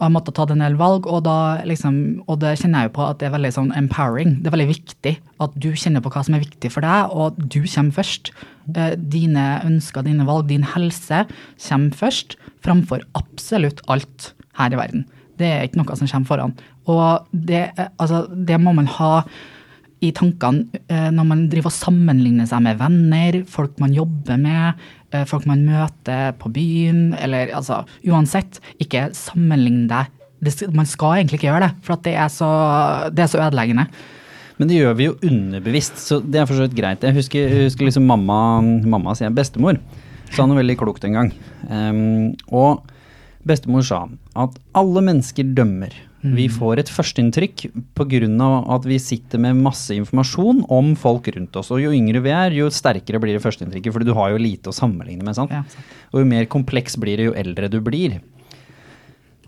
[0.02, 2.94] og jeg måtte ta en del valg, og, da liksom, og det kjenner jeg jo
[2.96, 4.40] på at det er veldig sånn empowering.
[4.42, 5.12] Det er veldig viktig
[5.46, 8.32] at du kjenner på hva som er viktig for deg, og du kommer først.
[9.14, 11.22] Dine ønsker, dine valg, din helse
[11.68, 12.34] kommer først,
[12.66, 15.08] framfor absolutt alt her i verden.
[15.40, 16.54] Det er ikke noe som kommer foran.
[16.92, 19.14] Og det, eh, altså, det må man ha
[20.02, 24.80] i tankene eh, når man driver og sammenligner seg med venner, folk man jobber med,
[25.14, 30.18] eh, folk man møter på byen, eller altså uansett, ikke sammenligne deg.
[30.74, 32.50] Man skal egentlig ikke gjøre det, for det, er så,
[33.14, 33.86] det er så ødeleggende.
[34.58, 37.06] Men det gjør vi jo underbevisst, så det er for så vidt greit.
[37.06, 39.78] Jeg husker, husker liksom mamma, mamma sier bestemor,
[40.34, 41.32] sa noe veldig klokt en gang.
[41.70, 42.82] Um, og
[43.48, 44.06] bestemor sa
[44.40, 45.94] at alle mennesker dømmer.
[46.22, 47.64] Vi får et førsteinntrykk
[47.98, 48.50] pga.
[48.76, 51.72] at vi sitter med masse informasjon om folk rundt oss.
[51.72, 54.70] Og jo yngre vi er, jo sterkere blir det førsteinntrykket, for du har jo lite
[54.70, 55.36] å sammenligne med.
[55.36, 55.50] sant?
[55.50, 55.64] Ja,
[56.14, 58.22] Og jo mer kompleks blir det, jo eldre du blir.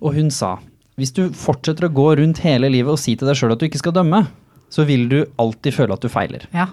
[0.01, 0.58] Og hun sa
[0.97, 3.65] hvis du fortsetter å gå rundt hele livet og si til deg sjøl at du
[3.65, 4.27] ikke skal dømme,
[4.69, 6.45] så vil du alltid føle at du feiler.
[6.53, 6.67] Ja.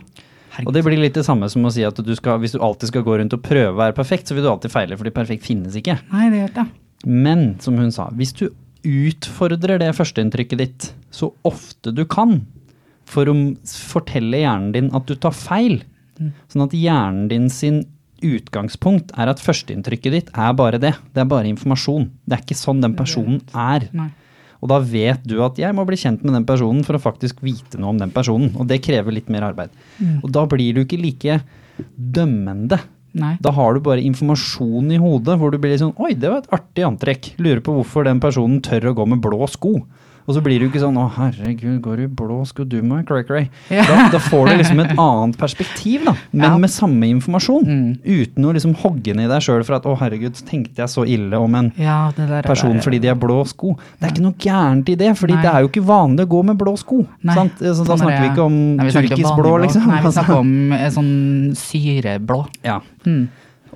[0.66, 2.90] Og det blir litt det samme som å si at du skal, hvis du alltid
[2.90, 5.46] skal gå rundt og prøve å være perfekt, så vil du alltid feile, fordi perfekt
[5.46, 5.96] finnes ikke.
[6.12, 6.80] Nei, det gjør ikke det.
[7.06, 8.48] Men som hun sa, hvis du
[8.84, 12.40] utfordrer det førsteinntrykket ditt så ofte du kan,
[13.10, 13.34] for å
[13.66, 15.80] fortelle hjernen din at du tar feil,
[16.50, 17.82] Sånn at hjernen din sin
[18.20, 20.92] utgangspunkt er at førsteinntrykket ditt er bare det.
[21.14, 22.10] Det er bare informasjon.
[22.28, 23.86] Det er ikke sånn den personen er.
[23.96, 24.10] Nei.
[24.60, 27.38] Og da vet du at jeg må bli kjent med den personen for å faktisk
[27.44, 28.52] vite noe om den personen.
[28.60, 29.72] Og det krever litt mer arbeid.
[30.20, 31.38] Og da blir du ikke like
[31.96, 32.76] dømmende.
[33.18, 33.34] Nei.
[33.42, 36.44] Da har du bare informasjon i hodet hvor du blir litt sånn Oi, det var
[36.44, 37.32] et artig antrekk.
[37.42, 39.80] Lurer på hvorfor den personen tør å gå med blå sko.
[40.30, 43.24] Og så blir du ikke sånn Å, herregud, går du blå sko, du med?» cray
[43.26, 43.48] cray.
[43.72, 43.82] Ja.
[43.88, 46.14] Da, da får du liksom et annet perspektiv, da.
[46.30, 46.58] Men Ja.
[46.62, 47.66] med samme informasjon.
[47.66, 47.98] Mm.
[48.04, 51.34] Uten å liksom hogge ned deg sjøl for at å, herregud, tenkte jeg så ille
[51.40, 53.74] om en Ja, der er person fordi de har blå sko.
[53.98, 55.42] Det er ikke noe gærent i det, fordi Nei.
[55.42, 57.02] det er jo ikke vanlig å gå med blå sko.
[57.24, 57.58] Nei, sant?
[57.58, 59.86] Så da sånn snakker er vi ikke om turkisk blå turkisblå, liksom.
[59.88, 62.46] Nei, vi Altså, snakker om eh, sånn syreblå.
[62.64, 62.80] ja.
[63.04, 63.28] Mm.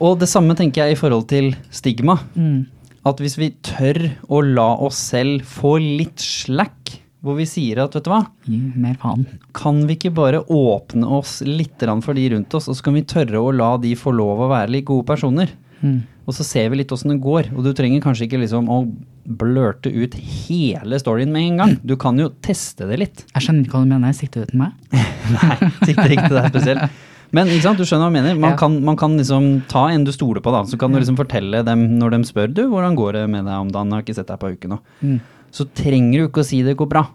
[0.02, 2.16] Og det samme tenker jeg i forhold til stigma.
[2.36, 2.66] Mm.
[3.04, 3.98] At hvis vi tør
[4.32, 8.58] å la oss selv få litt slack, hvor vi sier at vet du hva, Gi
[8.80, 9.24] mer faen.
[9.56, 13.04] kan vi ikke bare åpne oss litt for de rundt oss, og så kan vi
[13.08, 15.52] tørre å la de få lov å være litt gode personer?
[15.80, 16.02] Mm.
[16.24, 17.50] Og så ser vi litt åssen det går.
[17.52, 18.78] Og du trenger kanskje ikke liksom å
[19.24, 21.74] blørte ut hele storyen med en gang.
[21.84, 23.24] Du kan jo teste det litt.
[23.34, 24.16] Jeg skjønner ikke hva du mener.
[24.16, 24.78] Sikter du til meg?
[25.34, 27.02] Nei, sikter ikke til deg spesielt.
[27.32, 28.34] Men ikke sant, du skjønner hva jeg mener.
[28.38, 28.56] Man, Ja.
[28.56, 30.62] kan, man kan liksom ta en du stoler på, da.
[30.64, 33.54] Så kan du liksom fortelle dem når de spør du, hvordan går det med deg
[33.54, 34.78] om dagen, jeg har ikke sett deg på uke nå.
[35.02, 35.20] Mm.
[35.50, 37.06] Så trenger du ikke å si det går bra.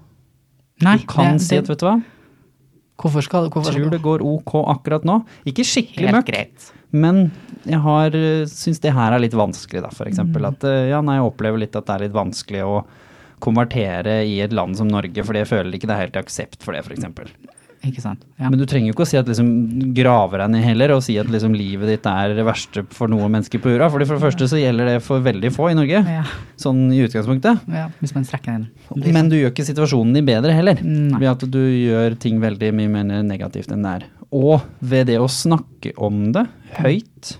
[0.81, 2.01] Nei, Du kan det- si at vet du hva,
[2.99, 5.25] Hvorfor skal hvorfor tror det går ok akkurat nå.
[5.45, 6.71] Ikke skikkelig mørkt, greit.
[6.91, 7.31] men
[7.65, 9.89] jeg har syns det her er litt vanskelig, da.
[9.89, 10.47] For eksempel Mm.
[10.47, 12.85] at eh, ja, nei, jeg opplever litt at det er litt vanskelig å
[13.39, 16.73] konvertere i et land som Norge, fordi jeg føler ikke det er helt aksept for
[16.73, 17.27] det, for eksempel.
[17.87, 18.23] Ikke sant.
[18.37, 18.49] Ja.
[18.51, 21.13] Men du trenger jo ikke å si at liksom grave deg ned heller, og si
[21.21, 23.87] at liksom livet ditt er det verste for noe mennesker på jorda.
[23.93, 26.23] Fordi for det første så gjelder det for veldig få i Norge, Ja.
[26.59, 27.61] sånn i utgangspunktet.
[27.71, 28.67] ja, hvis man strekker den.
[29.13, 31.19] Men du gjør ikke situasjonen din bedre heller, Nei.
[31.19, 34.07] ved at du gjør ting veldig mye mer negativt enn det er.
[34.31, 36.47] Og ved det å snakke om det
[36.83, 37.37] høyt,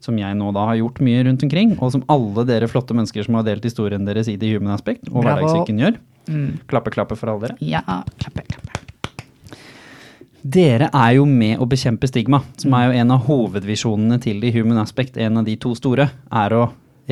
[0.00, 3.26] som jeg nå da har gjort mye rundt omkring, og som alle dere flotte mennesker
[3.26, 5.22] som har delt historien deres i The Human Aspect, og.
[5.22, 5.98] Hverdagssyken gjør.
[6.30, 6.58] Mm.
[6.70, 7.56] Klappe, klappe for alle dere.
[7.60, 7.82] Ja,
[8.18, 8.79] klappe, klappe.
[10.42, 14.52] Dere er jo med å bekjempe stigma, som er jo en av hovedvisjonene til The
[14.54, 15.18] Human Aspect.
[15.20, 16.70] En av de to store er å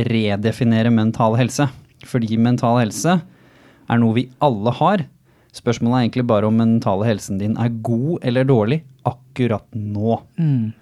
[0.08, 1.68] redefinere mental helse.
[2.08, 3.18] Fordi mental helse
[3.88, 5.04] er noe vi alle har.
[5.56, 10.20] Spørsmålet er egentlig bare om mentale helsen din er god eller dårlig akkurat nå.
[10.38, 10.72] Mm.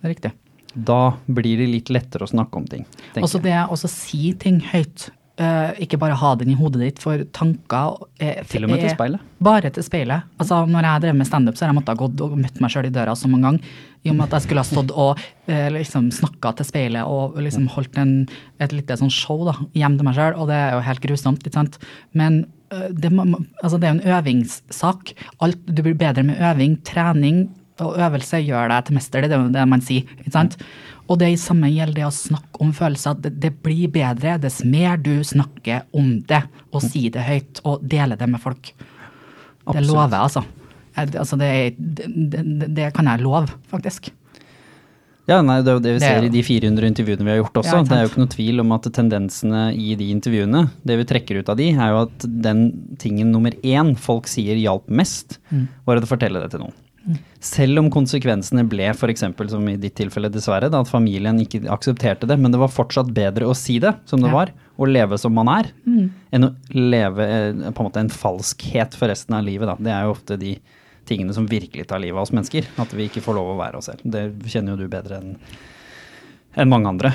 [0.00, 0.32] Det er riktig.
[0.72, 2.86] Da blir det litt lettere å snakke om ting.
[3.20, 5.10] Også det å si ting høyt.
[5.40, 8.90] Eh, ikke bare ha den i hodet ditt, for tanker er, Til og med til
[8.92, 9.20] speilet.
[9.40, 10.26] Bare til speilet.
[10.38, 12.88] Altså, når jeg drev med standup, så har jeg måttet gått og møtt meg sjøl
[12.90, 13.70] i døra så mange ganger.
[14.04, 17.40] I og med at jeg skulle ha stått og eh, liksom snakka til speilet og
[17.40, 18.12] liksom holdt en,
[18.60, 21.40] et lite sånn show da, hjem til meg sjøl, og det er jo helt grusomt,
[21.48, 21.80] ikke sant.
[22.12, 23.24] Men eh, det, må-
[23.64, 25.14] altså, det er jo en øvingssak.
[25.40, 27.46] Alt, du blir bedre med øving, trening
[27.80, 30.04] og øvelse gjør deg til mester, det er jo det man sier.
[30.20, 30.58] ikke sant?
[31.10, 33.18] Og det samme gjelder det å snakke om følelser.
[33.20, 37.82] Det, det blir bedre dess mer du snakker om det, og sier det høyt, og
[37.82, 38.72] deler det med folk.
[39.66, 40.44] Det lover jeg, altså.
[40.96, 42.42] Jeg, altså det, det,
[42.76, 44.10] det, kan jeg love, faktisk.
[45.30, 47.38] Ja, nei, Det er jo det vi er ser i de 400 intervjuene vi har
[47.38, 47.76] gjort også.
[47.78, 51.06] Ja, det er jo ikke noe tvil om at tendensene i de intervjuene, det vi
[51.12, 52.64] trekker ut av de, er jo at den
[53.02, 55.68] tingen nummer én folk sier hjalp mest, Mm.
[55.86, 56.74] var å fortelle det til noen.
[57.42, 59.24] Selv om konsekvensene ble f.eks.
[59.50, 63.10] som i ditt tilfelle dessverre, da, at familien ikke aksepterte det, men det var fortsatt
[63.12, 64.36] bedre å si det som det Ja.
[64.36, 66.10] var, og leve som man er, Mm.
[66.32, 69.66] enn å leve eh, på en måte en falskhet for resten av livet.
[69.66, 69.74] Da.
[69.76, 70.58] Det er jo ofte de
[71.04, 72.64] tingene som virkelig tar livet av oss mennesker.
[72.78, 74.00] At vi ikke får lov å være oss selv.
[74.04, 75.36] Det kjenner jo du bedre enn
[76.56, 77.14] en mange andre.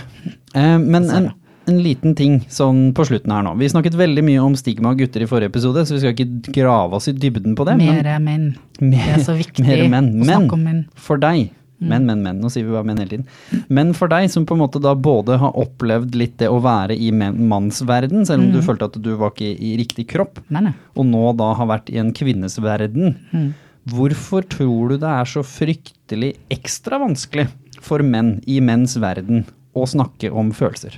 [0.54, 1.34] Eh, men en,
[1.68, 3.56] en liten ting sånn på slutten her nå.
[3.60, 6.54] Vi snakket veldig mye om stigma og gutter i forrige episode, så vi skal ikke
[6.56, 7.78] grave oss i dybden på det.
[7.78, 8.56] men- Mere menn.
[8.80, 10.12] Mer- Det er så viktig mer menn.
[10.22, 10.86] å snakke om menn.
[10.96, 11.50] for deg
[11.80, 12.40] Men, men, men.
[12.42, 13.28] Nå sier vi bare menn hele tiden.
[13.70, 16.96] Men for deg som på en måte da både har opplevd litt det å være
[16.98, 20.74] i mannsverden, selv om du følte at du var ikke i riktig kropp, nei.
[20.98, 23.54] og nå da har vært i en kvinnes verden, Mm.
[23.88, 27.48] hvorfor tror du det er så fryktelig ekstra vanskelig
[27.80, 30.98] for menn i menns verden å snakke om følelser?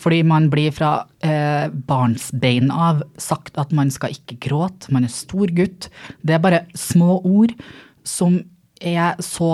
[0.00, 0.92] Fordi man blir fra
[1.24, 5.88] eh, barnsbein av sagt at man skal ikke gråte, man er stor gutt.
[6.26, 7.54] Det er bare små ord
[8.04, 8.40] som
[8.82, 9.52] er så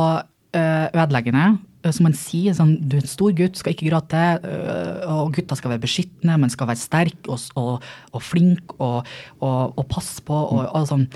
[0.57, 1.59] eh, ødeleggende.
[1.85, 5.35] eh, Som man sier sånn, du er en stor gutt, skal ikke gråte, eh, og
[5.37, 9.07] gutta skal være beskyttende, man skal være sterk og, og, og flink og,
[9.45, 11.07] og, passe på og, sånn.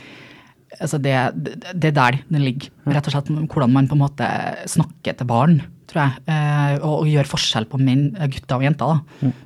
[0.83, 2.71] Altså det, det, det er der det ligger.
[2.91, 4.29] Rett og slett hvordan man på en måte
[4.71, 6.23] snakker til barn, tror jeg.
[6.27, 8.87] Eh, og, og gjør forskjell på menn, gutter og jenter.
[8.95, 9.27] da.
[9.29, 9.41] Mm.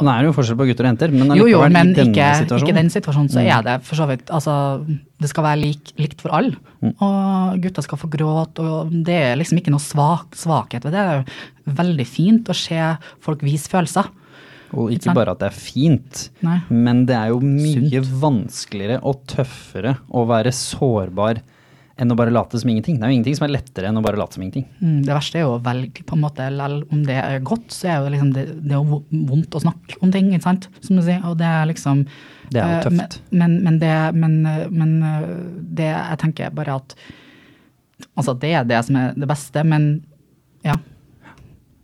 [0.00, 2.10] Nå er det jo forskjell på gutter og jenter, men jo, jo, men i denne
[2.10, 2.64] ikke, situasjonen.
[2.66, 3.50] ikke den situasjonen, så Mm.
[3.54, 4.54] er det for så vidt Altså,
[5.20, 6.56] det skal være lik, likt for alle.
[6.82, 6.94] Mm.
[7.06, 11.04] Og gutter skal få gråte, og det er liksom ikke noe svak, svakhet ved det.
[11.04, 12.80] Det er veldig fint å se
[13.22, 14.08] folk vise følelser.
[14.72, 16.60] Og ikke bare at det er fint, Nei.
[16.70, 18.20] men det er jo mye Sunt.
[18.22, 21.40] vanskeligere og tøffere å være sårbar
[22.00, 22.96] enn å bare late som ingenting.
[22.98, 24.66] Det er jo ingenting som er lettere enn å bare late som ingenting.
[24.80, 27.68] Mm, Det verste er jo å velge på en måte, lell om det er godt,
[27.76, 30.68] så er jo liksom det, det er jo vondt å snakke om ting, ikke sant,
[30.80, 31.20] som du sier.
[31.28, 32.04] Og det er liksom
[32.50, 33.18] Det er jo eh, tøft.
[33.30, 34.38] Men, men, det, men,
[34.72, 35.26] men eh,
[35.80, 36.96] det jeg tenker bare at
[38.16, 39.90] Altså, det er det som er det beste, men
[40.64, 40.72] ja.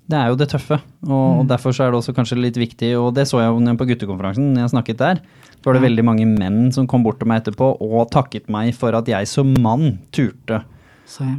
[0.07, 1.49] Det er jo det tøffe, og, mm.
[1.51, 4.53] derfor så er det også kanskje litt viktig, og det så jeg jo på guttekonferansen
[4.55, 5.21] når jeg snakket der.
[5.57, 8.71] Så var det veldig mange menn som kom bort til meg etterpå og takket meg
[8.79, 10.63] for at jeg som mann turte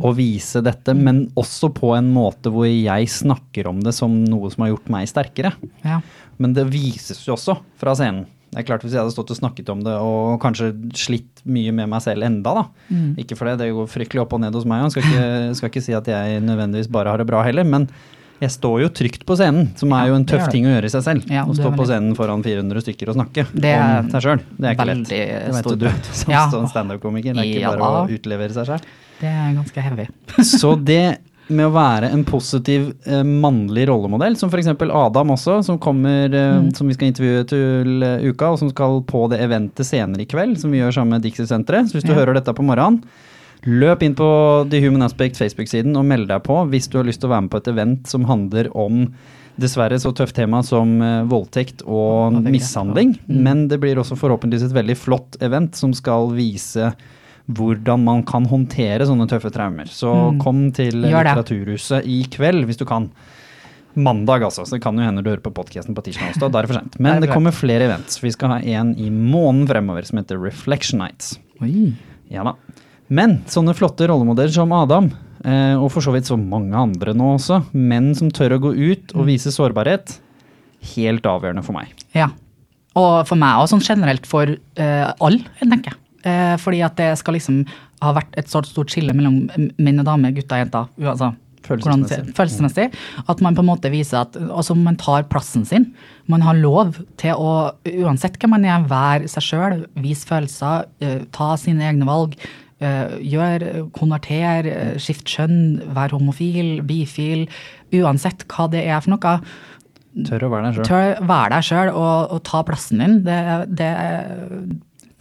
[0.03, 4.51] å vise dette, men også på en måte hvor jeg snakker om det som noe
[4.51, 5.53] som har gjort meg sterkere.
[5.83, 6.01] ja.
[6.37, 8.27] Men det vises jo også fra scenen.
[8.51, 11.73] Det er klart Hvis jeg hadde stått og snakket om det og kanskje slitt mye
[11.75, 12.63] med meg selv enda, da.
[12.93, 13.15] Mm.
[13.23, 14.93] Ikke for det, det går fryktelig opp og ned hos meg òg.
[14.93, 17.65] Skal, ikke- skal ikke si at jeg nødvendigvis bare har det bra heller.
[17.67, 17.89] Men
[18.39, 20.93] jeg står jo trygt på scenen, som er jo en tøff ting å gjøre i
[20.93, 21.29] seg selv.
[21.33, 24.43] Ja, å stå på scenen foran 400 stykker og snakke Det om seg sjøl.
[24.57, 25.07] Det er ikke lett.
[25.09, 25.21] Det
[25.55, 26.43] vet du som Ja.
[26.69, 27.33] standup-komiker.
[27.33, 28.85] Det er ikke bare å utlevere seg sjøl.
[29.21, 30.05] Det er ganske heavy.
[30.45, 34.67] Så det med å være en positiv eh, mannlig rollemodell, som f.eks.
[34.83, 36.73] Adam også, som kommer, eh, Mm.
[36.75, 40.27] som vi skal intervjue til uh, uka, og som skal på det eventet senere i
[40.27, 41.87] kveld, som vi gjør sammen med Dixie-senteret.
[41.87, 42.17] Så hvis du Ja.
[42.19, 42.99] hører dette på morgenen,
[43.67, 44.27] løp inn på
[44.71, 47.45] The Human Aspect Facebook-siden og meld deg på hvis du har lyst til å være
[47.47, 49.07] med på et event som handler om
[49.59, 53.15] dessverre så tøft tema som eh, voldtekt og mishandling.
[53.27, 53.39] Mm.
[53.43, 56.91] Men det blir også forhåpentligvis et veldig flott event som skal vise
[57.47, 59.87] hvordan man kan håndtere sånne tøffe traumer.
[59.87, 60.39] Så Mm.
[60.43, 63.09] kom til Litteraturhuset i kveld, hvis du kan.
[63.95, 64.61] Mandag, altså.
[64.67, 66.51] Så det kan jo hende du hører på podkasten på tirsdag også.
[66.51, 66.99] Da er det for sent.
[66.99, 68.19] Men det kommer flere events.
[68.21, 71.39] Vi skal ha en i måneden fremover som heter Reflection Nights.
[72.29, 72.53] Ja da.
[73.09, 75.11] Men sånne flotte rollemodeller som Adam,
[75.45, 78.73] eh, og for så vidt så mange andre nå også, menn som tør å gå
[78.75, 79.19] ut Mm.
[79.21, 80.19] og vise sårbarhet,
[80.95, 81.87] helt avgjørende for meg.
[82.13, 82.29] Ja.
[82.97, 85.97] Og for meg og sånn generelt for eh, alle, tenker jeg.
[86.27, 87.65] Eh, fordi at det skal liksom
[88.01, 90.87] ha vært et så stort skille mellom menn og damer, gutter og jenter.
[91.13, 91.35] Altså,
[91.67, 92.33] Følelsesmessig.
[92.35, 92.93] følelsesmessig.
[93.27, 95.93] At man på en måte viser at altså, man tar plassen sin.
[96.27, 101.19] Man har lov til å, uansett hvem man er, være seg sjøl, vise følelser, eh,
[101.35, 102.35] ta sine egne valg.
[102.77, 103.63] Uh, gjør,
[103.95, 107.47] konverter, uh, skift kjønn, vær homofil, bifil.
[107.97, 109.37] Uansett hva det er for noe.
[110.27, 110.85] Tør å være deg sjøl.
[110.89, 113.15] Tør være deg sjøl og, og ta plassen din.
[113.25, 113.37] Det,
[113.79, 113.89] det,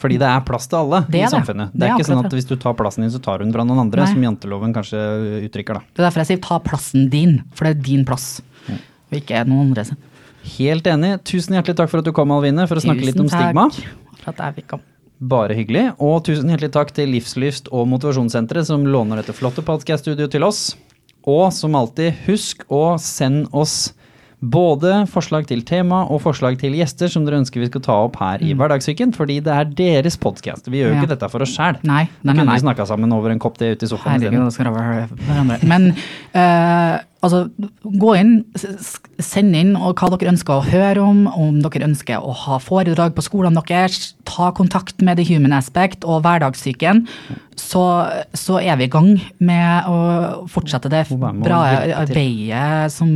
[0.00, 1.72] Fordi det er plass til alle Det i samfunnet.
[1.72, 3.52] Det Det er, er ikke sånn at hvis du tar plassen din, så tar hun
[3.56, 4.12] fra noen andre, Nei.
[4.12, 5.04] som janteloven kanskje
[5.48, 5.84] uttrykker, da.
[5.92, 8.28] det er derfor jeg sier ta plassen din, for det er din plass.
[8.72, 10.00] Og ikke noen andre sin.
[10.56, 11.14] Helt enig.
[11.28, 13.68] Tusen hjertelig takk for at du kom, Alvine, for å snakke litt om Tusen stigma.
[13.72, 14.95] takk For at jeg fikk komme.
[15.20, 15.86] Bare hyggelig.
[16.02, 20.74] Og tusen hjertelig takk til Livslyst og Motivasjonssenteret som låner dette flotte podcaststudioet til oss.
[21.26, 23.94] Og som alltid, husk å sende oss
[24.46, 28.18] både forslag til tema og forslag til gjester som dere ønsker vi skal ta opp
[28.20, 30.68] her i Hverdagssyken, fordi det er deres podkast.
[30.68, 30.98] Vi gjør jo Mm.
[31.00, 31.02] Ja.
[31.02, 31.80] ikke dette for oss sjæl.
[31.88, 32.04] Nei.
[32.22, 35.64] Kunne vi snakka sammen over en kopp te ute i sofaen Herregud.
[35.64, 35.88] Men
[36.36, 38.32] eh, altså, gå inn,
[39.22, 43.24] send inn hva dere ønsker å høre om, om dere ønsker å ha foredrag på
[43.26, 47.04] skolene deres, ta kontakt med The Human Aspect og Hverdagssyken,
[47.56, 47.82] så,
[48.36, 49.08] så er vi i gang
[49.40, 51.04] med å fortsette det
[51.42, 51.60] bra
[52.02, 53.08] arbeidet som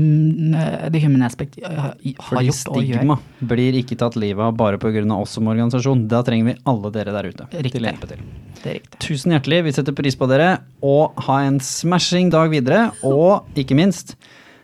[0.57, 3.01] eh, The Human Aspect har Fordi gjort og gjør.
[3.03, 3.19] stigma
[3.53, 5.05] blir ikke tatt livet av bare pga.
[5.19, 6.07] oss som organisasjon.
[6.09, 7.73] Da trenger vi alle dere der ute Riktig.
[7.79, 8.81] til å hjelpe til.
[9.01, 12.91] Tusen hjertelig, vi setter pris på dere, og ha en smashing dag videre.
[13.07, 14.17] Og ikke minst,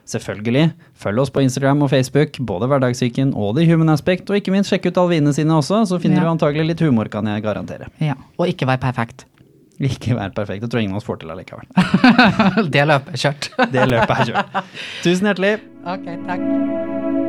[0.09, 4.29] selvfølgelig, følg oss på Instagram og Facebook, både Hverdagssyken og The Human Aspect.
[4.31, 6.27] Og ikke minst, sjekk ut Alvine sine også, så finner Ja.
[6.29, 7.89] du antagelig litt humor, kan jeg garantere.
[8.01, 8.15] Ja.
[8.39, 9.25] Og ikke være perfekt.
[9.85, 11.69] Ikke vær perfekt, det tror jeg ingen av oss får til allikevel.
[12.75, 13.51] det løpet er kjørt.
[13.75, 14.59] Det løpet er kjørt.
[15.05, 15.55] Tusen hjertelig.
[15.85, 17.25] ok, takk.